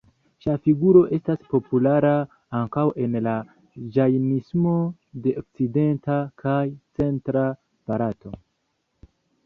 Ŝia 0.43 0.53
figuro 0.67 1.01
estas 1.17 1.43
populara 1.51 2.13
ankaŭ 2.61 2.85
en 3.05 3.19
la 3.27 3.35
Ĝajnismo 3.99 4.75
de 5.27 5.37
okcidenta 5.45 6.19
kaj 6.45 6.59
centra 7.01 7.49
Barato. 7.93 8.39